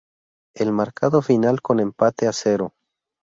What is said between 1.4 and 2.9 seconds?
con empate a cero.